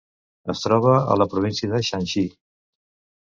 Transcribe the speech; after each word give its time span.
Es 0.53 0.63
troba 0.63 0.93
a 0.99 1.17
la 1.21 1.27
província 1.35 1.71
de 1.73 1.81
Shanxi. 1.89 2.23